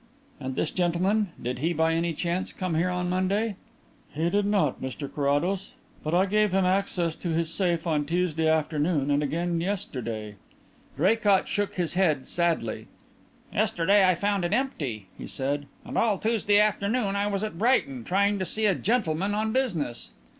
"And 0.39 0.55
this 0.55 0.71
gentleman? 0.71 1.29
Did 1.39 1.59
he 1.59 1.73
by 1.73 1.93
any 1.93 2.13
chance 2.13 2.51
come 2.51 2.73
here 2.73 2.89
on 2.89 3.07
Monday?" 3.07 3.55
"He 4.15 4.31
did 4.31 4.47
not, 4.47 4.81
Mr 4.81 5.07
Carrados. 5.13 5.73
But 6.03 6.15
I 6.15 6.25
gave 6.25 6.53
him 6.53 6.65
access 6.65 7.15
to 7.17 7.29
his 7.29 7.53
safe 7.53 7.85
on 7.85 8.05
Tuesday 8.07 8.47
afternoon 8.47 9.11
and 9.11 9.21
again 9.21 9.61
yesterday." 9.61 10.37
Draycott 10.97 11.47
shook 11.47 11.75
his 11.75 11.93
head 11.93 12.25
sadly. 12.25 12.87
"Yesterday 13.53 14.03
I 14.03 14.15
found 14.15 14.43
it 14.43 14.53
empty," 14.53 15.05
he 15.19 15.27
said. 15.27 15.67
"And 15.85 15.95
all 15.99 16.17
Tuesday 16.17 16.57
afternoon 16.57 17.15
I 17.15 17.27
was 17.27 17.43
at 17.43 17.59
Brighton, 17.59 18.03
trying 18.03 18.39
to 18.39 18.43
see 18.45 18.65
a 18.65 18.73
gentleman 18.73 19.35
on 19.35 19.53
business." 19.53 20.13